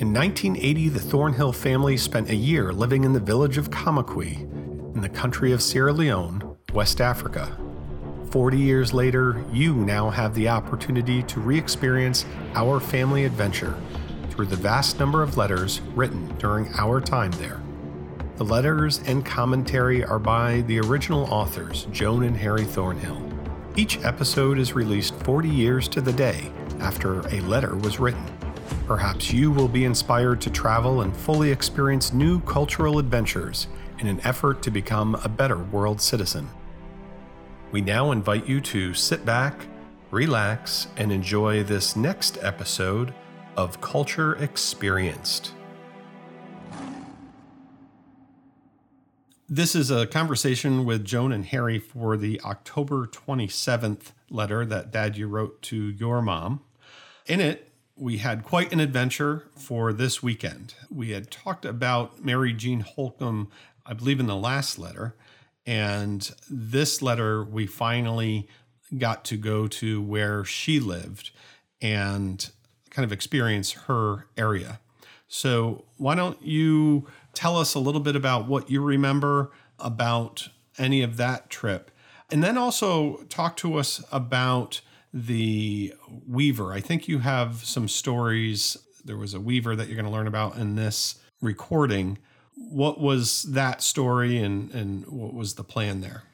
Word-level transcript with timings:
In 0.00 0.14
1980, 0.14 0.88
the 0.88 0.98
Thornhill 0.98 1.52
family 1.52 1.98
spent 1.98 2.30
a 2.30 2.34
year 2.34 2.72
living 2.72 3.04
in 3.04 3.12
the 3.12 3.20
village 3.20 3.58
of 3.58 3.68
Kamakwi 3.68 4.40
in 4.94 5.02
the 5.02 5.10
country 5.10 5.52
of 5.52 5.60
Sierra 5.60 5.92
Leone, 5.92 6.56
West 6.72 7.02
Africa. 7.02 7.54
40 8.30 8.56
years 8.56 8.94
later, 8.94 9.44
you 9.52 9.74
now 9.74 10.08
have 10.08 10.34
the 10.34 10.48
opportunity 10.48 11.22
to 11.24 11.38
re 11.38 11.58
experience 11.58 12.24
our 12.54 12.80
family 12.80 13.26
adventure 13.26 13.78
through 14.30 14.46
the 14.46 14.56
vast 14.56 14.98
number 14.98 15.22
of 15.22 15.36
letters 15.36 15.82
written 15.94 16.34
during 16.38 16.66
our 16.78 16.98
time 16.98 17.32
there. 17.32 17.60
The 18.36 18.44
letters 18.44 19.02
and 19.04 19.22
commentary 19.22 20.02
are 20.02 20.18
by 20.18 20.62
the 20.62 20.80
original 20.80 21.24
authors, 21.24 21.86
Joan 21.92 22.22
and 22.22 22.38
Harry 22.38 22.64
Thornhill. 22.64 23.22
Each 23.76 24.02
episode 24.02 24.58
is 24.58 24.72
released 24.72 25.14
40 25.24 25.50
years 25.50 25.88
to 25.88 26.00
the 26.00 26.14
day 26.14 26.50
after 26.78 27.20
a 27.28 27.42
letter 27.42 27.76
was 27.76 28.00
written. 28.00 28.39
Perhaps 28.90 29.32
you 29.32 29.52
will 29.52 29.68
be 29.68 29.84
inspired 29.84 30.40
to 30.40 30.50
travel 30.50 31.02
and 31.02 31.16
fully 31.16 31.52
experience 31.52 32.12
new 32.12 32.40
cultural 32.40 32.98
adventures 32.98 33.68
in 34.00 34.08
an 34.08 34.20
effort 34.24 34.62
to 34.62 34.70
become 34.72 35.14
a 35.22 35.28
better 35.28 35.58
world 35.58 36.00
citizen. 36.00 36.48
We 37.70 37.82
now 37.82 38.10
invite 38.10 38.48
you 38.48 38.60
to 38.62 38.92
sit 38.92 39.24
back, 39.24 39.68
relax, 40.10 40.88
and 40.96 41.12
enjoy 41.12 41.62
this 41.62 41.94
next 41.94 42.38
episode 42.42 43.14
of 43.56 43.80
Culture 43.80 44.34
Experienced. 44.34 45.52
This 49.48 49.76
is 49.76 49.92
a 49.92 50.08
conversation 50.08 50.84
with 50.84 51.04
Joan 51.04 51.30
and 51.30 51.44
Harry 51.44 51.78
for 51.78 52.16
the 52.16 52.40
October 52.40 53.06
27th 53.06 54.14
letter 54.30 54.66
that 54.66 54.90
Dad 54.90 55.16
you 55.16 55.28
wrote 55.28 55.62
to 55.62 55.76
your 55.76 56.20
mom. 56.20 56.62
In 57.28 57.40
it, 57.40 57.69
we 58.00 58.16
had 58.16 58.42
quite 58.42 58.72
an 58.72 58.80
adventure 58.80 59.44
for 59.54 59.92
this 59.92 60.22
weekend. 60.22 60.74
We 60.88 61.10
had 61.10 61.30
talked 61.30 61.66
about 61.66 62.24
Mary 62.24 62.54
Jean 62.54 62.80
Holcomb, 62.80 63.50
I 63.84 63.92
believe, 63.92 64.18
in 64.18 64.26
the 64.26 64.36
last 64.36 64.78
letter, 64.78 65.14
and 65.66 66.34
this 66.48 67.02
letter, 67.02 67.44
we 67.44 67.66
finally 67.66 68.48
got 68.96 69.24
to 69.26 69.36
go 69.36 69.68
to 69.68 70.00
where 70.00 70.46
she 70.46 70.80
lived 70.80 71.30
and 71.82 72.50
kind 72.88 73.04
of 73.04 73.12
experience 73.12 73.72
her 73.72 74.26
area. 74.34 74.80
So, 75.28 75.84
why 75.98 76.14
don't 76.14 76.42
you 76.42 77.06
tell 77.34 77.58
us 77.58 77.74
a 77.74 77.78
little 77.78 78.00
bit 78.00 78.16
about 78.16 78.48
what 78.48 78.70
you 78.70 78.82
remember 78.82 79.52
about 79.78 80.48
any 80.78 81.02
of 81.02 81.18
that 81.18 81.50
trip? 81.50 81.90
And 82.30 82.42
then 82.42 82.56
also 82.56 83.24
talk 83.28 83.58
to 83.58 83.76
us 83.76 84.02
about 84.10 84.80
the 85.12 85.94
weaver. 86.26 86.72
I 86.72 86.80
think 86.80 87.08
you 87.08 87.18
have 87.18 87.64
some 87.64 87.88
stories. 87.88 88.76
There 89.04 89.16
was 89.16 89.34
a 89.34 89.40
weaver 89.40 89.74
that 89.76 89.86
you're 89.86 89.96
going 89.96 90.06
to 90.06 90.12
learn 90.12 90.26
about 90.26 90.56
in 90.56 90.76
this 90.76 91.18
recording 91.40 92.18
what 92.60 93.00
was 93.00 93.42
that 93.44 93.82
story 93.82 94.38
and, 94.38 94.70
and 94.72 95.06
what 95.06 95.34
was 95.34 95.54
the 95.54 95.64
plan 95.64 96.00
there? 96.02 96.24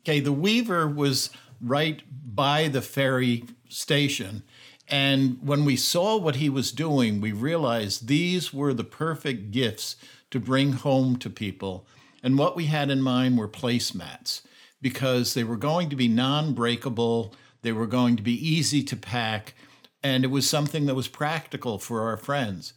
Okay, 0.00 0.18
the 0.18 0.32
Weaver 0.32 0.88
was 0.88 1.30
right 1.60 2.02
by 2.34 2.68
the 2.68 2.82
ferry 2.82 3.44
station. 3.68 4.42
And 4.88 5.38
when 5.42 5.64
we 5.64 5.76
saw 5.76 6.16
what 6.16 6.36
he 6.36 6.48
was 6.48 6.72
doing, 6.72 7.20
we 7.20 7.32
realized 7.32 8.08
these 8.08 8.52
were 8.52 8.74
the 8.74 8.84
perfect 8.84 9.52
gifts 9.52 9.96
to 10.30 10.40
bring 10.40 10.72
home 10.72 11.16
to 11.18 11.30
people. 11.30 11.86
And 12.22 12.38
what 12.38 12.56
we 12.56 12.66
had 12.66 12.90
in 12.90 13.00
mind 13.00 13.38
were 13.38 13.48
placemats 13.48 14.42
because 14.80 15.34
they 15.34 15.44
were 15.44 15.56
going 15.56 15.88
to 15.90 15.96
be 15.96 16.08
non 16.08 16.54
breakable, 16.54 17.34
they 17.62 17.72
were 17.72 17.86
going 17.86 18.16
to 18.16 18.22
be 18.22 18.34
easy 18.34 18.82
to 18.82 18.96
pack, 18.96 19.54
and 20.02 20.24
it 20.24 20.30
was 20.30 20.48
something 20.48 20.86
that 20.86 20.94
was 20.94 21.08
practical 21.08 21.78
for 21.78 22.02
our 22.02 22.16
friends. 22.16 22.74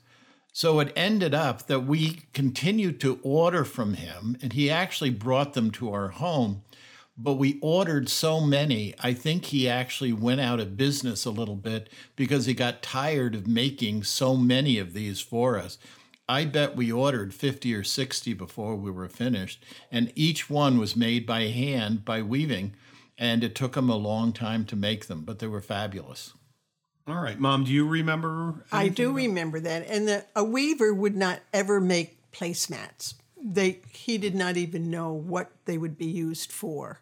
So 0.54 0.80
it 0.80 0.94
ended 0.96 1.34
up 1.34 1.68
that 1.68 1.82
we 1.82 2.22
continued 2.34 3.02
to 3.02 3.20
order 3.24 3.66
from 3.66 3.96
him, 3.96 4.38
and 4.42 4.54
he 4.54 4.70
actually 4.70 5.10
brought 5.10 5.54
them 5.54 5.70
to 5.72 5.92
our 5.92 6.10
home. 6.10 6.62
But 7.18 7.34
we 7.34 7.60
ordered 7.62 8.10
so 8.10 8.42
many, 8.42 8.94
I 9.02 9.14
think 9.14 9.46
he 9.46 9.70
actually 9.70 10.14
went 10.14 10.42
out 10.42 10.60
of 10.60 10.78
business 10.78 11.26
a 11.26 11.32
little 11.32 11.56
bit 11.56 11.90
because 12.16 12.46
he 12.46 12.54
got 12.54 12.82
tired 12.82 13.36
of 13.36 13.48
making 13.48 14.04
so 14.04 14.36
many 14.36 14.78
of 14.78 14.94
these 14.94 15.20
for 15.20 15.58
us. 15.58 15.78
I 16.28 16.46
bet 16.46 16.76
we 16.76 16.92
ordered 16.92 17.34
50 17.34 17.74
or 17.76 17.84
60 17.84 18.34
before 18.34 18.76
we 18.76 18.90
were 18.90 19.08
finished, 19.08 19.64
and 19.92 20.12
each 20.16 20.50
one 20.50 20.78
was 20.78 20.96
made 20.96 21.26
by 21.26 21.44
hand 21.44 22.04
by 22.04 22.22
weaving, 22.22 22.76
and 23.18 23.44
it 23.44 23.56
took 23.56 23.76
him 23.76 23.90
a 23.90 23.96
long 23.96 24.34
time 24.34 24.66
to 24.66 24.76
make 24.76 25.08
them, 25.08 25.22
but 25.22 25.40
they 25.40 25.48
were 25.48 25.62
fabulous. 25.62 26.34
All 27.08 27.22
right, 27.22 27.40
Mom, 27.40 27.64
do 27.64 27.72
you 27.72 27.88
remember? 27.88 28.66
I 28.72 28.88
do 28.88 29.14
remember 29.14 29.60
that. 29.60 29.88
And 29.88 30.08
the, 30.08 30.26
a 30.36 30.44
weaver 30.44 30.94
would 30.94 31.16
not 31.16 31.40
ever 31.54 31.80
make 31.80 32.32
placemats. 32.32 33.14
They 33.42 33.82
he 33.92 34.18
did 34.18 34.34
not 34.34 34.58
even 34.58 34.90
know 34.90 35.14
what 35.14 35.52
they 35.66 35.78
would 35.78 35.98
be 35.98 36.08
used 36.08 36.52
for. 36.52 37.02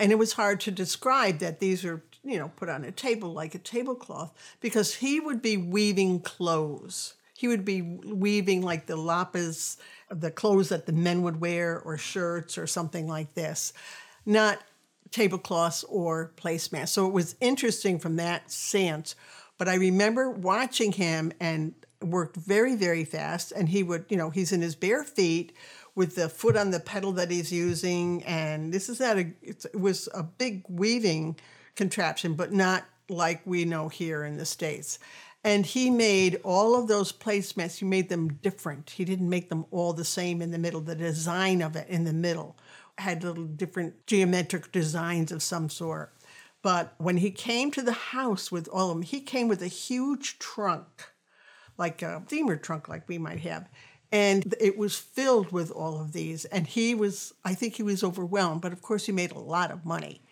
And 0.00 0.10
it 0.10 0.16
was 0.16 0.32
hard 0.32 0.60
to 0.60 0.70
describe 0.70 1.38
that 1.38 1.60
these 1.60 1.84
are, 1.84 2.02
you 2.24 2.38
know, 2.38 2.50
put 2.56 2.68
on 2.68 2.84
a 2.84 2.90
table 2.90 3.32
like 3.32 3.54
a 3.54 3.58
tablecloth 3.58 4.32
because 4.60 4.96
he 4.96 5.20
would 5.20 5.42
be 5.42 5.56
weaving 5.56 6.20
clothes. 6.20 7.14
He 7.36 7.46
would 7.46 7.64
be 7.64 7.82
weaving 7.82 8.62
like 8.62 8.86
the 8.86 8.96
lapas, 8.96 9.76
the 10.10 10.30
clothes 10.30 10.70
that 10.70 10.86
the 10.86 10.92
men 10.92 11.22
would 11.22 11.40
wear 11.40 11.78
or 11.78 11.96
shirts 11.98 12.58
or 12.58 12.66
something 12.66 13.06
like 13.06 13.34
this. 13.34 13.72
Not 14.26 14.58
tablecloths 15.10 15.84
or 15.84 16.32
placemats. 16.36 16.88
So 16.88 17.06
it 17.06 17.12
was 17.12 17.36
interesting 17.40 17.98
from 17.98 18.16
that 18.16 18.50
sense. 18.50 19.16
But 19.58 19.68
I 19.68 19.74
remember 19.74 20.30
watching 20.30 20.92
him 20.92 21.32
and 21.40 21.74
worked 22.02 22.36
very, 22.36 22.76
very 22.76 23.04
fast. 23.04 23.52
And 23.52 23.68
he 23.68 23.82
would, 23.82 24.06
you 24.08 24.16
know, 24.16 24.30
he's 24.30 24.52
in 24.52 24.62
his 24.62 24.74
bare 24.74 25.04
feet 25.04 25.54
with 25.94 26.14
the 26.14 26.28
foot 26.28 26.56
on 26.56 26.70
the 26.70 26.80
pedal 26.80 27.12
that 27.12 27.30
he's 27.30 27.52
using. 27.52 28.22
And 28.24 28.72
this 28.72 28.88
is 28.88 29.00
not 29.00 29.18
a, 29.18 29.32
it 29.42 29.66
was 29.78 30.08
a 30.14 30.22
big 30.22 30.64
weaving 30.68 31.36
contraption, 31.76 32.34
but 32.34 32.52
not 32.52 32.84
like 33.08 33.42
we 33.44 33.64
know 33.64 33.88
here 33.88 34.24
in 34.24 34.36
the 34.36 34.46
States. 34.46 34.98
And 35.42 35.64
he 35.64 35.90
made 35.90 36.40
all 36.44 36.78
of 36.78 36.86
those 36.86 37.12
placemats, 37.12 37.78
he 37.78 37.86
made 37.86 38.10
them 38.10 38.34
different. 38.34 38.90
He 38.90 39.06
didn't 39.06 39.28
make 39.28 39.48
them 39.48 39.64
all 39.70 39.92
the 39.92 40.04
same 40.04 40.42
in 40.42 40.50
the 40.50 40.58
middle, 40.58 40.82
the 40.82 40.94
design 40.94 41.62
of 41.62 41.76
it 41.76 41.88
in 41.88 42.04
the 42.04 42.12
middle 42.12 42.56
had 43.00 43.24
little 43.24 43.44
different 43.44 44.06
geometric 44.06 44.72
designs 44.72 45.32
of 45.32 45.42
some 45.42 45.68
sort. 45.68 46.12
But 46.62 46.94
when 46.98 47.18
he 47.18 47.30
came 47.30 47.70
to 47.72 47.82
the 47.82 47.92
house 47.92 48.52
with 48.52 48.68
all 48.68 48.90
of 48.90 48.96
them, 48.96 49.02
he 49.02 49.20
came 49.20 49.48
with 49.48 49.62
a 49.62 49.68
huge 49.68 50.38
trunk, 50.38 51.10
like 51.78 52.02
a 52.02 52.22
steamer 52.26 52.56
trunk, 52.56 52.88
like 52.88 53.08
we 53.08 53.18
might 53.18 53.40
have. 53.40 53.68
And 54.12 54.54
it 54.60 54.76
was 54.76 54.96
filled 54.96 55.52
with 55.52 55.70
all 55.70 56.00
of 56.00 56.12
these. 56.12 56.44
And 56.46 56.66
he 56.66 56.94
was, 56.94 57.32
I 57.44 57.54
think 57.54 57.76
he 57.76 57.82
was 57.82 58.04
overwhelmed, 58.04 58.60
but 58.60 58.72
of 58.72 58.82
course 58.82 59.06
he 59.06 59.12
made 59.12 59.32
a 59.32 59.38
lot 59.38 59.70
of 59.70 59.86
money 59.86 60.22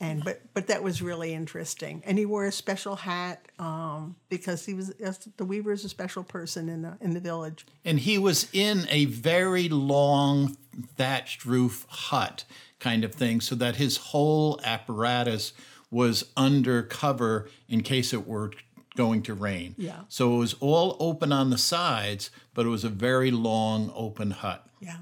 and 0.00 0.24
but 0.24 0.40
but 0.54 0.66
that 0.68 0.82
was 0.82 1.02
really 1.02 1.34
interesting. 1.34 2.02
And 2.06 2.18
he 2.18 2.24
wore 2.24 2.46
a 2.46 2.52
special 2.52 2.96
hat 2.96 3.46
um, 3.58 4.16
because 4.28 4.64
he 4.64 4.74
was 4.74 4.92
the 5.36 5.44
weaver 5.44 5.72
is 5.72 5.84
a 5.84 5.88
special 5.88 6.24
person 6.24 6.68
in 6.68 6.82
the 6.82 6.96
in 7.00 7.12
the 7.12 7.20
village. 7.20 7.66
And 7.84 8.00
he 8.00 8.16
was 8.18 8.48
in 8.52 8.86
a 8.88 9.04
very 9.04 9.68
long 9.68 10.56
thatched 10.96 11.44
roof 11.44 11.86
hut 11.88 12.44
kind 12.78 13.04
of 13.04 13.14
thing, 13.14 13.40
so 13.42 13.54
that 13.56 13.76
his 13.76 13.98
whole 13.98 14.58
apparatus 14.64 15.52
was 15.90 16.30
under 16.36 16.82
cover 16.82 17.48
in 17.68 17.82
case 17.82 18.12
it 18.12 18.26
were 18.26 18.52
going 18.96 19.22
to 19.22 19.34
rain. 19.34 19.74
Yeah. 19.76 20.00
So 20.08 20.34
it 20.34 20.38
was 20.38 20.54
all 20.60 20.96
open 20.98 21.32
on 21.32 21.50
the 21.50 21.58
sides, 21.58 22.30
but 22.54 22.64
it 22.64 22.68
was 22.68 22.84
a 22.84 22.88
very 22.88 23.30
long 23.30 23.92
open 23.94 24.30
hut. 24.30 24.66
Yeah. 24.80 24.96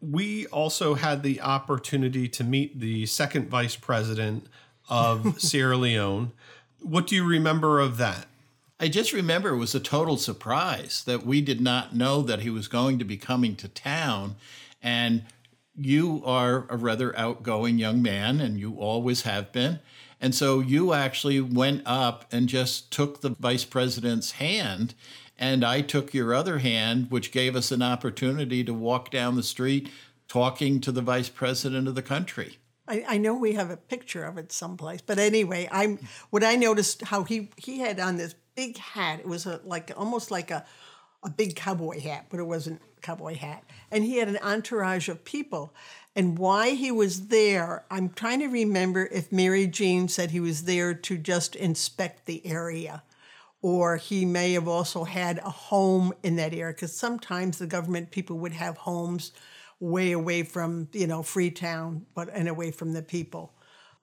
We 0.00 0.46
also 0.46 0.94
had 0.94 1.22
the 1.22 1.40
opportunity 1.40 2.28
to 2.28 2.44
meet 2.44 2.80
the 2.80 3.06
second 3.06 3.48
vice 3.48 3.76
president 3.76 4.46
of 4.88 5.40
Sierra 5.40 5.76
Leone. 5.76 6.32
What 6.80 7.06
do 7.06 7.14
you 7.14 7.24
remember 7.24 7.80
of 7.80 7.96
that? 7.98 8.26
I 8.80 8.88
just 8.88 9.12
remember 9.12 9.50
it 9.50 9.56
was 9.56 9.74
a 9.74 9.80
total 9.80 10.16
surprise 10.16 11.02
that 11.04 11.26
we 11.26 11.40
did 11.40 11.60
not 11.60 11.96
know 11.96 12.22
that 12.22 12.40
he 12.40 12.50
was 12.50 12.68
going 12.68 12.98
to 13.00 13.04
be 13.04 13.16
coming 13.16 13.56
to 13.56 13.68
town. 13.68 14.36
And 14.80 15.24
you 15.76 16.22
are 16.24 16.66
a 16.68 16.76
rather 16.76 17.16
outgoing 17.18 17.78
young 17.78 18.02
man, 18.02 18.40
and 18.40 18.58
you 18.58 18.76
always 18.76 19.22
have 19.22 19.50
been. 19.52 19.80
And 20.20 20.34
so 20.34 20.60
you 20.60 20.92
actually 20.92 21.40
went 21.40 21.82
up 21.86 22.24
and 22.32 22.48
just 22.48 22.92
took 22.92 23.20
the 23.20 23.30
vice 23.30 23.64
president's 23.64 24.32
hand 24.32 24.94
and 25.38 25.64
I 25.64 25.80
took 25.82 26.12
your 26.12 26.34
other 26.34 26.58
hand, 26.58 27.10
which 27.10 27.30
gave 27.30 27.54
us 27.54 27.70
an 27.70 27.82
opportunity 27.82 28.64
to 28.64 28.74
walk 28.74 29.10
down 29.10 29.36
the 29.36 29.42
street 29.42 29.90
talking 30.26 30.80
to 30.80 30.92
the 30.92 31.02
vice 31.02 31.28
president 31.28 31.88
of 31.88 31.94
the 31.94 32.02
country. 32.02 32.58
I, 32.86 33.04
I 33.08 33.18
know 33.18 33.34
we 33.34 33.52
have 33.52 33.70
a 33.70 33.76
picture 33.76 34.24
of 34.24 34.38
it 34.38 34.50
someplace, 34.50 35.00
but 35.00 35.18
anyway, 35.18 35.68
I'm 35.70 35.98
what 36.30 36.42
I 36.42 36.56
noticed 36.56 37.02
how 37.02 37.24
he 37.24 37.50
he 37.56 37.80
had 37.80 38.00
on 38.00 38.16
this 38.16 38.34
big 38.54 38.78
hat. 38.78 39.20
It 39.20 39.28
was 39.28 39.46
a, 39.46 39.60
like 39.64 39.92
almost 39.96 40.30
like 40.30 40.50
a 40.50 40.64
a 41.22 41.30
big 41.30 41.56
cowboy 41.56 42.00
hat, 42.00 42.26
but 42.30 42.40
it 42.40 42.44
wasn't 42.44 42.80
a 42.96 43.00
cowboy 43.00 43.34
hat. 43.34 43.64
And 43.90 44.04
he 44.04 44.18
had 44.18 44.28
an 44.28 44.38
entourage 44.42 45.08
of 45.08 45.24
people. 45.24 45.74
And 46.14 46.38
why 46.38 46.70
he 46.70 46.90
was 46.90 47.28
there, 47.28 47.84
I'm 47.90 48.10
trying 48.10 48.40
to 48.40 48.48
remember 48.48 49.06
if 49.06 49.30
Mary 49.30 49.66
Jean 49.66 50.08
said 50.08 50.30
he 50.30 50.40
was 50.40 50.64
there 50.64 50.94
to 50.94 51.18
just 51.18 51.54
inspect 51.56 52.26
the 52.26 52.44
area 52.46 53.02
or 53.68 53.98
he 53.98 54.24
may 54.24 54.54
have 54.54 54.66
also 54.66 55.04
had 55.04 55.36
a 55.40 55.50
home 55.50 56.10
in 56.22 56.36
that 56.36 56.54
area 56.54 56.72
because 56.72 56.96
sometimes 56.96 57.58
the 57.58 57.66
government 57.66 58.10
people 58.10 58.38
would 58.38 58.54
have 58.54 58.78
homes 58.78 59.32
way 59.78 60.12
away 60.12 60.42
from 60.42 60.88
you 60.94 61.06
know 61.06 61.22
Freetown, 61.22 62.06
but 62.14 62.30
and 62.32 62.48
away 62.48 62.70
from 62.70 62.94
the 62.94 63.02
people. 63.02 63.52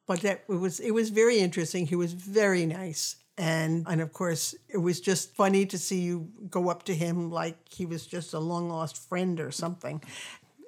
But 0.05 0.19
that 0.21 0.43
it 0.47 0.53
was 0.53 0.79
it 0.79 0.91
was 0.91 1.09
very 1.09 1.39
interesting. 1.39 1.87
He 1.87 1.95
was 1.95 2.13
very 2.13 2.67
nice, 2.67 3.15
and 3.39 3.87
and 3.89 4.01
of 4.01 4.13
course 4.13 4.53
it 4.69 4.77
was 4.77 5.01
just 5.01 5.35
funny 5.35 5.65
to 5.65 5.79
see 5.79 5.99
you 5.99 6.29
go 6.47 6.69
up 6.69 6.83
to 6.83 6.93
him 6.93 7.31
like 7.31 7.57
he 7.73 7.87
was 7.87 8.05
just 8.05 8.35
a 8.35 8.39
long 8.39 8.69
lost 8.69 9.09
friend 9.09 9.39
or 9.39 9.49
something. 9.49 9.99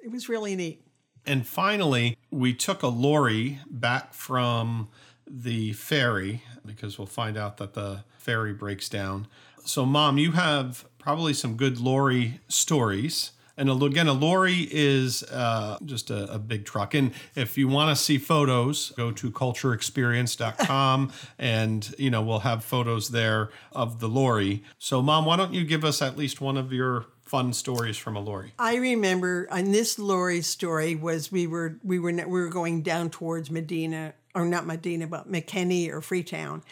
It 0.02 0.10
was 0.10 0.28
really 0.28 0.56
neat. 0.56 0.82
And 1.24 1.46
finally, 1.46 2.16
we 2.32 2.52
took 2.52 2.82
a 2.82 2.88
lorry 2.88 3.60
back 3.70 4.12
from 4.12 4.88
the 5.24 5.72
ferry 5.74 6.42
because 6.68 6.98
we'll 6.98 7.06
find 7.06 7.36
out 7.36 7.56
that 7.56 7.74
the 7.74 8.04
ferry 8.18 8.52
breaks 8.52 8.88
down. 8.88 9.26
So, 9.64 9.84
Mom, 9.84 10.18
you 10.18 10.32
have 10.32 10.86
probably 10.98 11.34
some 11.34 11.56
good 11.56 11.80
lorry 11.80 12.40
stories. 12.48 13.32
And 13.56 13.82
again, 13.82 14.06
a 14.06 14.12
lorry 14.12 14.68
is 14.70 15.24
uh, 15.24 15.78
just 15.84 16.10
a, 16.10 16.32
a, 16.32 16.38
big 16.38 16.64
truck. 16.64 16.94
And 16.94 17.10
if 17.34 17.58
you 17.58 17.66
want 17.66 17.90
to 17.90 18.00
see 18.00 18.16
photos, 18.16 18.92
go 18.96 19.10
to 19.10 19.30
cultureexperience.com 19.32 21.12
and, 21.38 21.94
you 21.98 22.08
know, 22.08 22.22
we'll 22.22 22.38
have 22.40 22.62
photos 22.62 23.08
there 23.08 23.50
of 23.72 23.98
the 23.98 24.08
lorry. 24.08 24.62
So, 24.78 25.02
Mom, 25.02 25.24
why 25.24 25.36
don't 25.36 25.52
you 25.52 25.64
give 25.64 25.84
us 25.84 26.00
at 26.00 26.16
least 26.16 26.40
one 26.40 26.56
of 26.56 26.72
your 26.72 27.06
fun 27.28 27.52
stories 27.52 27.96
from 27.96 28.16
a 28.16 28.20
lorry? 28.20 28.52
I 28.58 28.76
remember 28.76 29.48
on 29.50 29.72
this 29.72 29.98
lorry 29.98 30.40
story 30.40 30.94
was 30.94 31.30
we 31.30 31.46
were 31.46 31.78
we 31.82 31.98
were 31.98 32.12
we 32.12 32.24
were 32.26 32.48
going 32.48 32.82
down 32.82 33.10
towards 33.10 33.50
Medina 33.50 34.14
or 34.34 34.44
not 34.44 34.66
Medina 34.66 35.06
but 35.06 35.30
Makeni 35.30 35.90
or 35.90 36.00
Freetown, 36.00 36.62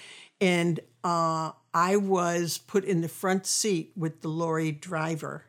and 0.40 0.80
uh, 1.04 1.52
I 1.72 1.96
was 1.96 2.58
put 2.58 2.84
in 2.84 3.00
the 3.00 3.08
front 3.08 3.46
seat 3.46 3.92
with 3.96 4.22
the 4.22 4.28
lorry 4.28 4.72
driver 4.72 5.46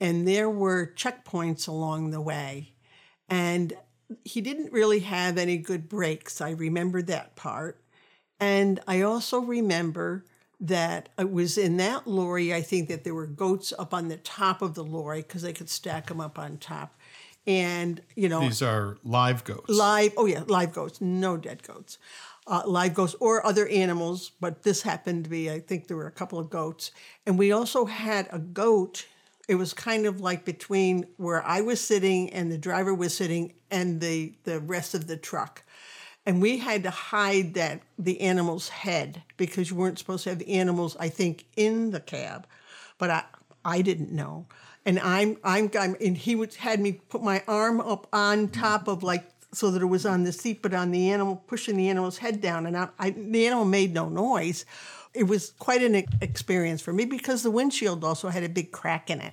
and 0.00 0.26
there 0.26 0.50
were 0.50 0.92
checkpoints 0.94 1.68
along 1.68 2.10
the 2.10 2.20
way. 2.20 2.72
And 3.28 3.72
he 4.24 4.40
didn't 4.40 4.72
really 4.72 5.00
have 5.00 5.38
any 5.38 5.56
good 5.56 5.88
brakes. 5.88 6.40
I 6.40 6.50
remember 6.50 7.02
that 7.02 7.34
part. 7.34 7.82
And 8.38 8.80
I 8.86 9.00
also 9.00 9.40
remember 9.40 10.24
that 10.60 11.08
it 11.18 11.30
was 11.30 11.58
in 11.58 11.76
that 11.78 12.06
lorry, 12.06 12.54
I 12.54 12.62
think 12.62 12.88
that 12.88 13.04
there 13.04 13.14
were 13.14 13.26
goats 13.26 13.72
up 13.78 13.92
on 13.92 14.08
the 14.08 14.16
top 14.16 14.62
of 14.62 14.74
the 14.74 14.84
lorry 14.84 15.22
because 15.22 15.42
they 15.42 15.52
could 15.52 15.68
stack 15.68 16.06
them 16.06 16.20
up 16.20 16.38
on 16.38 16.58
top. 16.58 16.94
And, 17.46 18.00
you 18.14 18.28
know, 18.28 18.40
these 18.40 18.62
are 18.62 18.98
live 19.04 19.44
goats. 19.44 19.68
Live, 19.68 20.12
oh, 20.16 20.26
yeah, 20.26 20.42
live 20.46 20.72
goats, 20.72 21.00
no 21.00 21.36
dead 21.36 21.62
goats. 21.62 21.98
Uh, 22.48 22.62
live 22.64 22.94
goats 22.94 23.14
or 23.18 23.44
other 23.44 23.66
animals, 23.68 24.30
but 24.40 24.62
this 24.62 24.82
happened 24.82 25.24
to 25.24 25.30
be, 25.30 25.50
I 25.50 25.58
think 25.58 25.88
there 25.88 25.96
were 25.96 26.06
a 26.06 26.12
couple 26.12 26.38
of 26.38 26.48
goats. 26.48 26.92
And 27.26 27.36
we 27.36 27.50
also 27.50 27.86
had 27.86 28.28
a 28.30 28.38
goat 28.38 29.06
it 29.48 29.54
was 29.54 29.72
kind 29.72 30.06
of 30.06 30.20
like 30.20 30.44
between 30.44 31.06
where 31.16 31.44
I 31.44 31.60
was 31.60 31.80
sitting 31.80 32.32
and 32.32 32.50
the 32.50 32.58
driver 32.58 32.92
was 32.94 33.14
sitting 33.14 33.54
and 33.70 34.00
the 34.00 34.34
the 34.44 34.60
rest 34.60 34.94
of 34.94 35.06
the 35.06 35.16
truck. 35.16 35.62
And 36.24 36.42
we 36.42 36.58
had 36.58 36.82
to 36.82 36.90
hide 36.90 37.54
that 37.54 37.82
the 37.98 38.20
animal's 38.20 38.68
head 38.68 39.22
because 39.36 39.70
you 39.70 39.76
weren't 39.76 39.98
supposed 39.98 40.24
to 40.24 40.30
have 40.30 40.40
the 40.40 40.54
animals, 40.54 40.96
I 40.98 41.08
think, 41.08 41.44
in 41.56 41.92
the 41.92 42.00
cab. 42.00 42.46
But 42.98 43.10
I 43.10 43.24
I 43.64 43.82
didn't 43.82 44.12
know. 44.12 44.46
And 44.86 44.98
I'm 45.00 45.36
I'm, 45.44 45.70
I'm 45.78 45.96
and 46.00 46.16
he 46.16 46.34
would 46.34 46.54
had 46.54 46.80
me 46.80 46.92
put 46.92 47.22
my 47.22 47.42
arm 47.46 47.80
up 47.80 48.06
on 48.12 48.48
top 48.48 48.88
of 48.88 49.02
like 49.02 49.28
so 49.52 49.70
that 49.70 49.82
it 49.82 49.86
was 49.86 50.06
on 50.06 50.24
the 50.24 50.32
seat, 50.32 50.62
but 50.62 50.72
on 50.72 50.90
the 50.90 51.10
animal, 51.10 51.36
pushing 51.46 51.76
the 51.76 51.88
animal's 51.88 52.18
head 52.18 52.40
down, 52.40 52.66
and 52.66 52.76
I, 52.76 52.88
I, 52.98 53.10
the 53.10 53.46
animal 53.46 53.64
made 53.64 53.92
no 53.92 54.08
noise 54.08 54.64
it 55.16 55.26
was 55.26 55.52
quite 55.58 55.82
an 55.82 55.94
experience 56.20 56.82
for 56.82 56.92
me 56.92 57.04
because 57.04 57.42
the 57.42 57.50
windshield 57.50 58.04
also 58.04 58.28
had 58.28 58.44
a 58.44 58.48
big 58.48 58.70
crack 58.70 59.10
in 59.10 59.20
it. 59.20 59.32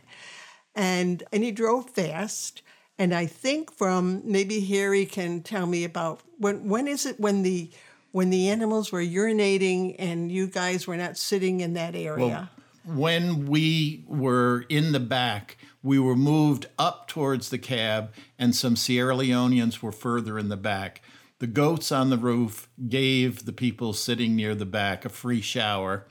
And 0.75 1.23
and 1.31 1.43
he 1.43 1.51
drove 1.51 1.89
fast. 1.89 2.61
And 2.97 3.13
I 3.13 3.25
think 3.25 3.71
from 3.71 4.21
maybe 4.23 4.61
Harry 4.61 5.05
can 5.05 5.41
tell 5.41 5.65
me 5.65 5.83
about 5.83 6.21
when 6.37 6.69
when 6.69 6.87
is 6.87 7.05
it 7.05 7.19
when 7.19 7.43
the 7.43 7.69
when 8.11 8.29
the 8.29 8.49
animals 8.49 8.91
were 8.91 9.01
urinating 9.01 9.95
and 9.99 10.31
you 10.31 10.47
guys 10.47 10.87
were 10.87 10.97
not 10.97 11.17
sitting 11.17 11.59
in 11.59 11.73
that 11.73 11.95
area? 11.95 12.25
Well, 12.25 12.49
when 12.85 13.45
we 13.47 14.03
were 14.07 14.65
in 14.69 14.91
the 14.91 14.99
back, 14.99 15.57
we 15.81 15.99
were 15.99 16.15
moved 16.15 16.67
up 16.77 17.07
towards 17.07 17.49
the 17.49 17.57
cab, 17.57 18.11
and 18.37 18.55
some 18.55 18.75
Sierra 18.75 19.15
Leoneans 19.15 19.81
were 19.81 19.91
further 19.91 20.37
in 20.39 20.49
the 20.49 20.57
back. 20.57 21.01
The 21.39 21.47
goats 21.47 21.91
on 21.91 22.09
the 22.09 22.17
roof 22.17 22.69
gave 22.87 23.45
the 23.45 23.51
people 23.51 23.93
sitting 23.93 24.35
near 24.35 24.55
the 24.55 24.65
back 24.65 25.03
a 25.03 25.09
free 25.09 25.41
shower, 25.41 26.07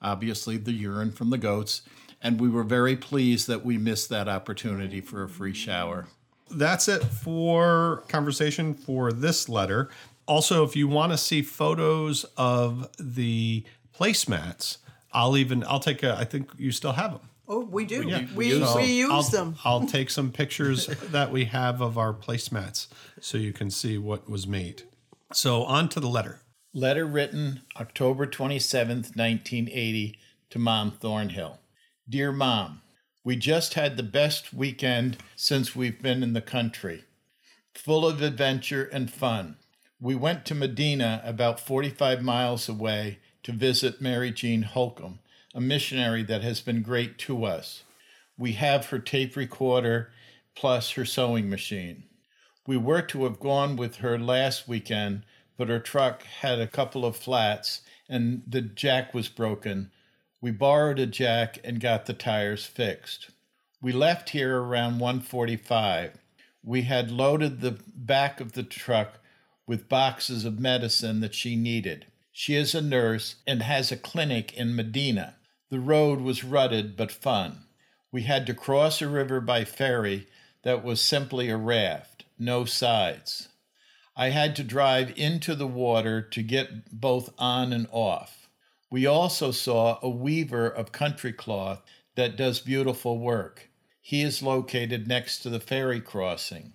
obviously, 0.00 0.56
the 0.56 0.72
urine 0.72 1.12
from 1.12 1.30
the 1.30 1.38
goats. 1.38 1.82
And 2.22 2.40
we 2.40 2.48
were 2.48 2.64
very 2.64 2.96
pleased 2.96 3.46
that 3.48 3.64
we 3.64 3.78
missed 3.78 4.08
that 4.10 4.28
opportunity 4.28 5.00
for 5.00 5.22
a 5.22 5.28
free 5.28 5.54
shower. 5.54 6.06
That's 6.50 6.88
it 6.88 7.02
for 7.02 8.04
conversation 8.08 8.74
for 8.74 9.12
this 9.12 9.48
letter. 9.48 9.90
Also, 10.26 10.64
if 10.64 10.76
you 10.76 10.88
want 10.88 11.12
to 11.12 11.18
see 11.18 11.42
photos 11.42 12.24
of 12.36 12.88
the 12.98 13.64
placemats, 13.98 14.78
I'll 15.12 15.36
even 15.36 15.64
I'll 15.64 15.80
take 15.80 16.02
a 16.02 16.16
I 16.16 16.24
think 16.24 16.50
you 16.56 16.72
still 16.72 16.92
have 16.92 17.12
them. 17.12 17.30
Oh, 17.52 17.64
we 17.64 17.84
do. 17.84 18.08
Yeah. 18.08 18.26
We, 18.36 18.60
we, 18.60 18.74
we 18.76 18.84
use 18.84 19.10
I'll, 19.10 19.22
them. 19.22 19.56
I'll 19.64 19.84
take 19.84 20.08
some 20.08 20.30
pictures 20.30 20.86
that 21.10 21.32
we 21.32 21.46
have 21.46 21.80
of 21.80 21.98
our 21.98 22.14
placemats 22.14 22.86
so 23.20 23.38
you 23.38 23.52
can 23.52 23.72
see 23.72 23.98
what 23.98 24.30
was 24.30 24.46
made. 24.46 24.84
So, 25.32 25.64
on 25.64 25.88
to 25.90 26.00
the 26.00 26.08
letter. 26.08 26.42
Letter 26.72 27.04
written 27.04 27.62
October 27.76 28.24
27th, 28.28 29.16
1980, 29.16 30.16
to 30.50 30.58
Mom 30.60 30.92
Thornhill. 30.92 31.58
Dear 32.08 32.30
Mom, 32.30 32.82
we 33.24 33.34
just 33.34 33.74
had 33.74 33.96
the 33.96 34.04
best 34.04 34.52
weekend 34.54 35.16
since 35.34 35.74
we've 35.74 36.00
been 36.00 36.22
in 36.22 36.32
the 36.32 36.40
country, 36.40 37.04
full 37.74 38.06
of 38.06 38.22
adventure 38.22 38.84
and 38.92 39.10
fun. 39.10 39.56
We 40.00 40.14
went 40.14 40.44
to 40.46 40.54
Medina, 40.54 41.20
about 41.24 41.58
45 41.58 42.22
miles 42.22 42.68
away, 42.68 43.18
to 43.42 43.52
visit 43.52 44.00
Mary 44.00 44.30
Jean 44.30 44.62
Holcomb 44.62 45.20
a 45.54 45.60
missionary 45.60 46.22
that 46.22 46.42
has 46.42 46.60
been 46.60 46.82
great 46.82 47.18
to 47.18 47.44
us. 47.44 47.82
We 48.38 48.52
have 48.52 48.86
her 48.86 48.98
tape 48.98 49.36
recorder 49.36 50.10
plus 50.54 50.92
her 50.92 51.04
sewing 51.04 51.50
machine. 51.50 52.04
We 52.66 52.76
were 52.76 53.02
to 53.02 53.24
have 53.24 53.40
gone 53.40 53.76
with 53.76 53.96
her 53.96 54.18
last 54.18 54.68
weekend, 54.68 55.24
but 55.56 55.68
her 55.68 55.80
truck 55.80 56.22
had 56.22 56.60
a 56.60 56.66
couple 56.66 57.04
of 57.04 57.16
flats 57.16 57.82
and 58.08 58.42
the 58.46 58.60
jack 58.60 59.12
was 59.12 59.28
broken. 59.28 59.90
We 60.40 60.50
borrowed 60.52 60.98
a 60.98 61.06
jack 61.06 61.58
and 61.64 61.80
got 61.80 62.06
the 62.06 62.14
tires 62.14 62.64
fixed. 62.64 63.30
We 63.82 63.92
left 63.92 64.30
here 64.30 64.58
around 64.58 65.00
145. 65.00 66.18
We 66.62 66.82
had 66.82 67.10
loaded 67.10 67.60
the 67.60 67.78
back 67.94 68.40
of 68.40 68.52
the 68.52 68.62
truck 68.62 69.18
with 69.66 69.88
boxes 69.88 70.44
of 70.44 70.60
medicine 70.60 71.20
that 71.20 71.34
she 71.34 71.56
needed. 71.56 72.06
She 72.42 72.54
is 72.54 72.74
a 72.74 72.80
nurse 72.80 73.34
and 73.46 73.62
has 73.62 73.92
a 73.92 73.98
clinic 73.98 74.54
in 74.54 74.74
Medina. 74.74 75.36
The 75.68 75.78
road 75.78 76.22
was 76.22 76.42
rutted 76.42 76.96
but 76.96 77.12
fun. 77.12 77.66
We 78.10 78.22
had 78.22 78.46
to 78.46 78.54
cross 78.54 79.02
a 79.02 79.10
river 79.10 79.42
by 79.42 79.66
ferry 79.66 80.26
that 80.62 80.82
was 80.82 81.02
simply 81.02 81.50
a 81.50 81.58
raft, 81.58 82.24
no 82.38 82.64
sides. 82.64 83.48
I 84.16 84.30
had 84.30 84.56
to 84.56 84.64
drive 84.64 85.12
into 85.18 85.54
the 85.54 85.66
water 85.66 86.22
to 86.22 86.42
get 86.42 86.98
both 86.98 87.28
on 87.36 87.74
and 87.74 87.86
off. 87.90 88.48
We 88.90 89.04
also 89.04 89.50
saw 89.50 89.98
a 90.00 90.08
weaver 90.08 90.66
of 90.66 90.92
country 90.92 91.34
cloth 91.34 91.82
that 92.14 92.38
does 92.38 92.60
beautiful 92.60 93.18
work. 93.18 93.68
He 94.00 94.22
is 94.22 94.42
located 94.42 95.06
next 95.06 95.40
to 95.40 95.50
the 95.50 95.60
ferry 95.60 96.00
crossing. 96.00 96.72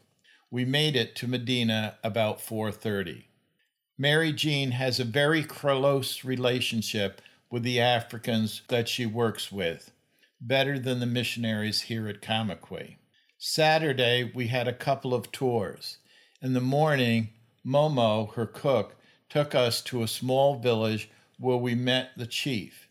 We 0.51 0.63
made 0.63 0.95
it 0.95 1.15
to 1.15 1.27
Medina 1.27 1.97
about 2.03 2.39
4:30. 2.39 3.23
Mary 3.97 4.33
Jean 4.33 4.71
has 4.71 4.99
a 4.99 5.05
very 5.05 5.41
close 5.41 6.25
relationship 6.25 7.21
with 7.49 7.63
the 7.63 7.79
Africans 7.79 8.61
that 8.67 8.89
she 8.89 9.05
works 9.05 9.53
with, 9.53 9.91
better 10.41 10.77
than 10.77 10.99
the 10.99 11.05
missionaries 11.05 11.83
here 11.83 12.09
at 12.09 12.21
Kamakwi. 12.21 12.97
Saturday, 13.37 14.29
we 14.35 14.47
had 14.47 14.67
a 14.67 14.73
couple 14.73 15.13
of 15.13 15.31
tours. 15.31 15.99
In 16.41 16.51
the 16.51 16.59
morning, 16.59 17.29
Momo, 17.65 18.33
her 18.33 18.45
cook, 18.45 18.97
took 19.29 19.55
us 19.55 19.81
to 19.83 20.03
a 20.03 20.09
small 20.09 20.59
village 20.59 21.09
where 21.39 21.57
we 21.57 21.73
met 21.73 22.09
the 22.17 22.27
chief. 22.27 22.89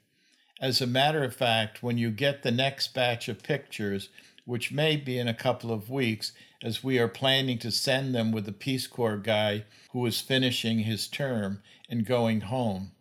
As 0.59 0.81
a 0.81 0.87
matter 0.87 1.23
of 1.23 1.37
fact, 1.37 1.83
when 1.83 1.99
you 1.99 2.11
get 2.11 2.43
the 2.43 2.51
next 2.51 2.95
batch 2.95 3.29
of 3.29 3.43
pictures, 3.43 4.09
which 4.45 4.73
may 4.73 4.97
be 4.97 5.19
in 5.19 5.29
a 5.29 5.35
couple 5.35 5.73
of 5.73 5.89
weeks, 5.91 6.33
as 6.63 6.85
we 6.85 6.99
are 6.99 7.09
planning 7.09 7.59
to 7.59 7.71
send 7.71 8.15
them 8.15 8.33
with 8.33 8.47
the 8.47 8.53
Peace 8.53 8.87
Corps 8.87 9.17
guy 9.19 9.65
who 9.93 10.05
is 10.07 10.21
finishing 10.21 10.81
his 10.81 11.09
term 11.09 11.63
and 11.89 12.07
going 12.07 12.43
home, 12.43 12.93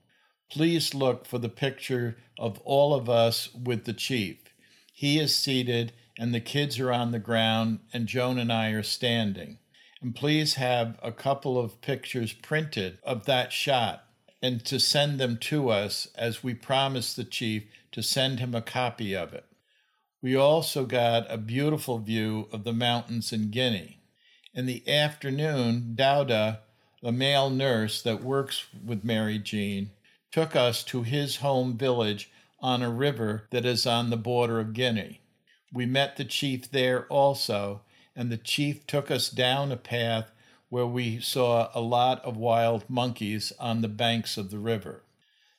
please 0.49 0.93
look 0.93 1.25
for 1.25 1.39
the 1.39 1.49
picture 1.49 2.17
of 2.37 2.59
all 2.59 2.93
of 2.93 3.09
us 3.09 3.49
with 3.53 3.85
the 3.85 3.93
chief. 3.93 4.37
He 4.93 5.19
is 5.19 5.35
seated, 5.35 5.93
and 6.17 6.33
the 6.33 6.39
kids 6.39 6.79
are 6.79 6.91
on 6.91 7.11
the 7.11 7.19
ground, 7.19 7.79
and 7.91 8.07
Joan 8.07 8.37
and 8.37 8.51
I 8.53 8.69
are 8.69 8.83
standing. 8.83 9.57
And 10.01 10.13
please 10.13 10.55
have 10.55 10.99
a 11.01 11.11
couple 11.11 11.57
of 11.57 11.81
pictures 11.81 12.33
printed 12.33 12.99
of 13.03 13.25
that 13.25 13.51
shot. 13.51 14.05
and 14.43 14.65
to 14.65 14.77
send 14.77 15.19
them 15.19 15.37
to 15.37 15.69
us 15.69 16.09
as 16.15 16.43
we 16.43 16.53
promised 16.53 17.15
the 17.15 17.23
chief 17.23 17.63
to 17.93 18.03
send 18.03 18.41
him 18.41 18.53
a 18.53 18.61
copy 18.61 19.15
of 19.15 19.33
it. 19.33 19.45
We 20.23 20.37
also 20.37 20.85
got 20.85 21.29
a 21.29 21.37
beautiful 21.37 21.99
view 21.99 22.47
of 22.53 22.63
the 22.63 22.71
mountains 22.71 23.33
in 23.33 23.51
Guinea. 23.51 23.99
In 24.53 24.67
the 24.67 24.87
afternoon, 24.87 25.95
Dowda, 25.97 26.59
the 27.01 27.11
male 27.11 27.49
nurse 27.49 28.01
that 28.03 28.23
works 28.23 28.67
with 28.85 29.03
Mary 29.03 29.37
Jean, 29.37 29.91
took 30.31 30.55
us 30.55 30.81
to 30.85 31.03
his 31.03 31.37
home 31.37 31.77
village 31.77 32.31
on 32.61 32.81
a 32.81 32.89
river 32.89 33.49
that 33.51 33.65
is 33.65 33.85
on 33.85 34.11
the 34.11 34.15
border 34.15 34.61
of 34.61 34.71
Guinea. 34.71 35.19
We 35.73 35.85
met 35.85 36.15
the 36.15 36.23
chief 36.23 36.71
there 36.71 37.05
also, 37.07 37.81
and 38.15 38.31
the 38.31 38.37
chief 38.37 38.87
took 38.87 39.11
us 39.11 39.27
down 39.29 39.73
a 39.73 39.77
path 39.77 40.31
where 40.69 40.87
we 40.87 41.19
saw 41.19 41.69
a 41.73 41.81
lot 41.81 42.23
of 42.23 42.37
wild 42.37 42.89
monkeys 42.89 43.51
on 43.59 43.81
the 43.81 43.89
banks 43.89 44.37
of 44.37 44.51
the 44.51 44.59
river. 44.59 45.03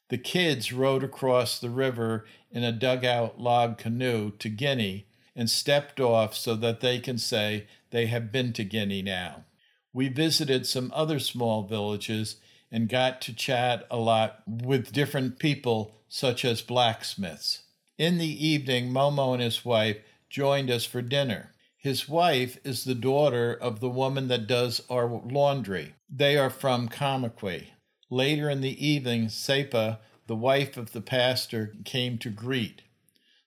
The 0.09 0.19
kids 0.19 0.73
rowed 0.73 1.03
across 1.03 1.59
the 1.59 1.71
river 1.71 2.27
in 2.51 2.63
a 2.63 2.73
dugout 2.73 3.41
log 3.41 3.79
canoe 3.79 4.33
to 4.33 4.49
Guinea 4.49 5.07
and 5.35 5.51
stepped 5.51 5.99
off 5.99 6.35
so 6.35 6.55
that 6.57 6.81
they 6.81 7.01
can 7.01 7.19
say 7.19 7.67
they 7.91 8.07
have 8.07 8.31
been 8.31 8.53
to 8.55 8.65
Guinea 8.65 9.03
now. 9.03 9.45
We 9.93 10.09
visited 10.09 10.67
some 10.67 10.93
other 10.95 11.19
small 11.19 11.63
villages 11.63 12.37
and 12.71 12.89
got 12.89 13.21
to 13.23 13.33
chat 13.35 13.87
a 13.91 13.97
lot 13.97 14.43
with 14.47 14.93
different 14.93 15.39
people, 15.39 15.95
such 16.09 16.45
as 16.45 16.61
blacksmiths. 16.61 17.63
In 17.97 18.19
the 18.19 18.47
evening, 18.47 18.91
Momo 18.91 19.33
and 19.33 19.43
his 19.43 19.65
wife 19.65 19.99
joined 20.29 20.71
us 20.71 20.85
for 20.85 21.01
dinner. 21.01 21.53
His 21.77 22.09
wife 22.09 22.59
is 22.65 22.85
the 22.85 22.95
daughter 22.95 23.53
of 23.55 23.79
the 23.79 23.89
woman 23.89 24.29
that 24.29 24.49
does 24.49 24.81
our 24.91 25.07
laundry. 25.07 25.95
They 26.11 26.37
are 26.37 26.51
from 26.51 26.89
Kamakwi. 26.89 27.69
Later 28.11 28.51
in 28.51 28.61
the 28.61 28.87
evening, 28.87 29.27
Sepa, 29.27 29.99
the 30.27 30.37
wife 30.37 30.77
of 30.77 30.93
the 30.93 31.01
pastor, 31.01 31.75
came 31.85 32.19
to 32.19 32.31
greet. 32.31 32.83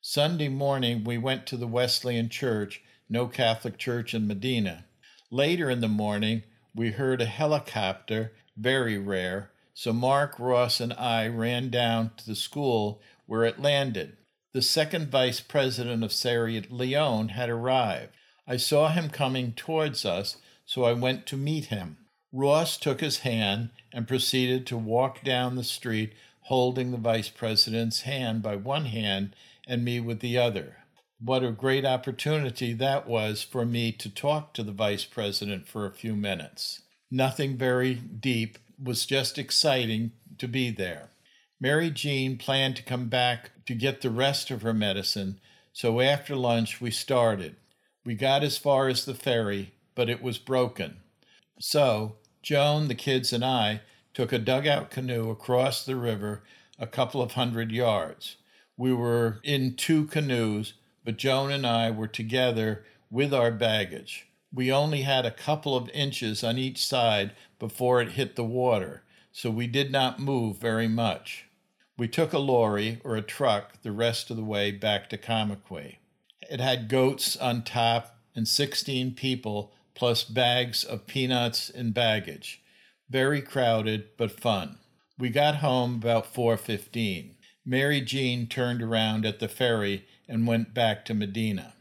Sunday 0.01 0.49
morning, 0.49 1.03
we 1.03 1.17
went 1.17 1.45
to 1.47 1.57
the 1.57 1.67
Wesleyan 1.67 2.29
Church, 2.29 2.81
no 3.09 3.27
Catholic 3.27 3.77
church 3.77 4.13
in 4.13 4.27
Medina. 4.27 4.85
Later 5.29 5.69
in 5.69 5.81
the 5.81 5.87
morning, 5.87 6.43
we 6.73 6.91
heard 6.91 7.21
a 7.21 7.25
helicopter, 7.25 8.33
very 8.55 8.97
rare, 8.97 9.51
so 9.73 9.93
Mark, 9.93 10.39
Ross, 10.39 10.79
and 10.79 10.93
I 10.93 11.27
ran 11.27 11.69
down 11.69 12.11
to 12.17 12.25
the 12.25 12.35
school 12.35 13.01
where 13.27 13.43
it 13.43 13.59
landed. 13.59 14.17
The 14.53 14.61
second 14.63 15.09
vice 15.09 15.39
president 15.39 16.03
of 16.03 16.11
Sierra 16.11 16.63
Leone 16.69 17.29
had 17.29 17.49
arrived. 17.49 18.13
I 18.47 18.57
saw 18.57 18.89
him 18.89 19.09
coming 19.09 19.53
towards 19.53 20.03
us, 20.03 20.37
so 20.65 20.83
I 20.83 20.93
went 20.93 21.27
to 21.27 21.37
meet 21.37 21.65
him. 21.65 21.97
Ross 22.37 22.77
took 22.77 23.01
his 23.01 23.19
hand 23.19 23.71
and 23.91 24.07
proceeded 24.07 24.67
to 24.67 24.77
walk 24.77 25.23
down 25.23 25.55
the 25.55 25.63
street, 25.63 26.13
holding 26.41 26.91
the 26.91 26.97
vice 26.97 27.29
president's 27.29 28.01
hand 28.01 28.43
by 28.43 28.55
one 28.55 28.85
hand 28.85 29.35
and 29.67 29.83
me 29.83 29.99
with 29.99 30.19
the 30.19 30.37
other. 30.37 30.77
What 31.19 31.43
a 31.43 31.51
great 31.51 31.83
opportunity 31.83 32.73
that 32.73 33.07
was 33.07 33.41
for 33.41 33.65
me 33.65 33.91
to 33.93 34.13
talk 34.13 34.53
to 34.53 34.61
the 34.61 34.71
vice 34.71 35.03
president 35.03 35.67
for 35.67 35.87
a 35.87 35.91
few 35.91 36.15
minutes. 36.15 36.83
Nothing 37.09 37.57
very 37.57 37.95
deep, 37.95 38.59
was 38.81 39.07
just 39.07 39.39
exciting 39.39 40.11
to 40.37 40.47
be 40.47 40.69
there. 40.69 41.09
Mary 41.59 41.89
Jean 41.89 42.37
planned 42.37 42.75
to 42.75 42.83
come 42.83 43.09
back 43.09 43.49
to 43.65 43.73
get 43.73 44.01
the 44.01 44.11
rest 44.11 44.51
of 44.51 44.61
her 44.61 44.75
medicine, 44.75 45.39
so 45.73 46.01
after 46.01 46.35
lunch 46.35 46.79
we 46.79 46.91
started. 46.91 47.55
We 48.05 48.13
got 48.13 48.43
as 48.43 48.59
far 48.59 48.89
as 48.89 49.05
the 49.05 49.15
ferry, 49.15 49.73
but 49.95 50.07
it 50.07 50.21
was 50.21 50.37
broken. 50.37 50.97
So, 51.59 52.17
Joan, 52.47 52.87
the 52.87 52.95
kids, 52.95 53.33
and 53.33 53.43
I 53.43 53.81
took 54.13 54.31
a 54.31 54.39
dugout 54.39 54.89
canoe 54.89 55.29
across 55.29 55.83
the 55.83 55.97
river 55.97 56.43
a 56.79 56.87
couple 56.87 57.21
of 57.21 57.33
hundred 57.33 57.73
yards. 57.73 58.37
We 58.77 58.93
were 58.93 59.41
in 59.43 59.75
two 59.75 60.05
canoes, 60.05 60.71
but 61.03 61.17
Joan 61.17 61.51
and 61.51 61.67
I 61.67 61.91
were 61.91 62.07
together 62.07 62.85
with 63.11 63.33
our 63.33 63.51
baggage. 63.51 64.27
We 64.53 64.71
only 64.71 65.01
had 65.01 65.25
a 65.25 65.31
couple 65.31 65.75
of 65.75 65.89
inches 65.89 66.41
on 66.41 66.57
each 66.57 66.85
side 66.85 67.33
before 67.59 68.01
it 68.01 68.11
hit 68.11 68.37
the 68.37 68.45
water, 68.45 69.03
so 69.33 69.51
we 69.51 69.67
did 69.67 69.91
not 69.91 70.21
move 70.21 70.57
very 70.57 70.87
much. 70.87 71.47
We 71.97 72.07
took 72.07 72.31
a 72.31 72.39
lorry 72.39 73.01
or 73.03 73.17
a 73.17 73.21
truck 73.21 73.81
the 73.81 73.91
rest 73.91 74.31
of 74.31 74.37
the 74.37 74.43
way 74.45 74.71
back 74.71 75.09
to 75.09 75.17
Kamakwi. 75.17 75.97
It 76.49 76.61
had 76.61 76.87
goats 76.87 77.35
on 77.35 77.65
top 77.65 78.17
and 78.33 78.47
16 78.47 79.15
people 79.15 79.73
plus 79.97 80.23
bags 80.23 80.83
of 80.83 81.07
peanuts 81.07 81.71
and 81.71 81.91
baggage. 81.91 82.61
Very 83.09 83.41
crowded 83.41 84.09
but 84.15 84.39
fun. 84.39 84.77
We 85.17 85.29
got 85.29 85.55
home 85.55 85.95
about 85.95 86.31
4:15. 86.31 87.35
Mary 87.65 87.99
Jean 88.01 88.45
turned 88.45 88.83
around 88.83 89.25
at 89.25 89.39
the 89.39 89.47
ferry 89.47 90.05
and 90.27 90.45
went 90.45 90.75
back 90.75 91.03
to 91.05 91.15
Medina. 91.15 91.73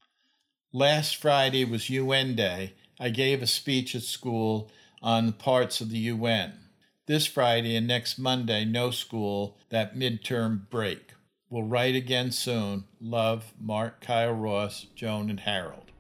Last 0.73 1.17
Friday 1.17 1.67
was 1.67 1.91
UN 1.91 2.35
Day. 2.35 2.73
I 2.99 3.11
gave 3.11 3.43
a 3.43 3.47
speech 3.47 3.95
at 3.95 4.03
school 4.03 4.73
on 5.03 5.35
parts 5.35 5.83
of 5.83 5.91
the 5.91 5.99
UN. 5.99 6.71
This 7.05 7.27
Friday 7.27 7.77
and 7.77 7.87
next 7.87 8.19
Monday, 8.19 8.65
no 8.65 8.91
school, 8.91 9.59
that 9.69 9.95
midterm 9.95 10.71
break. 10.71 11.13
We'll 11.51 11.65
write 11.65 11.95
again 11.95 12.33
soon. 12.33 12.85
Love, 12.99 13.53
Mark, 13.61 14.01
Kyle 14.01 14.33
Ross, 14.33 14.87
Joan, 14.95 15.29
and 15.29 15.41
Harold. 15.41 15.93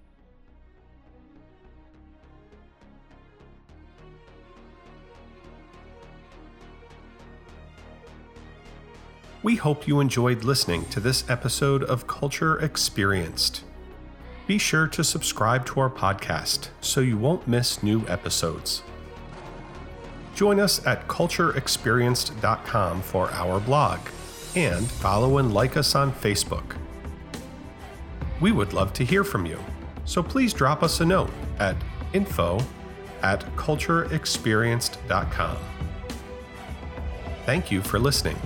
We 9.46 9.54
hope 9.54 9.86
you 9.86 10.00
enjoyed 10.00 10.42
listening 10.42 10.86
to 10.86 10.98
this 10.98 11.22
episode 11.30 11.84
of 11.84 12.08
Culture 12.08 12.58
Experienced. 12.58 13.62
Be 14.48 14.58
sure 14.58 14.88
to 14.88 15.04
subscribe 15.04 15.64
to 15.66 15.78
our 15.78 15.88
podcast 15.88 16.70
so 16.80 17.00
you 17.00 17.16
won't 17.16 17.46
miss 17.46 17.80
new 17.80 18.04
episodes. 18.08 18.82
Join 20.34 20.58
us 20.58 20.84
at 20.84 21.06
cultureexperienced.com 21.06 23.02
for 23.02 23.30
our 23.30 23.60
blog 23.60 24.00
and 24.56 24.84
follow 24.84 25.38
and 25.38 25.54
like 25.54 25.76
us 25.76 25.94
on 25.94 26.12
Facebook. 26.12 26.76
We 28.40 28.50
would 28.50 28.72
love 28.72 28.92
to 28.94 29.04
hear 29.04 29.22
from 29.22 29.46
you, 29.46 29.60
so 30.06 30.24
please 30.24 30.52
drop 30.52 30.82
us 30.82 31.00
a 31.00 31.04
note 31.04 31.30
at 31.60 31.76
info 32.12 32.58
at 33.22 33.46
cultureexperienced.com. 33.54 35.56
Thank 37.44 37.70
you 37.70 37.80
for 37.80 38.00
listening. 38.00 38.36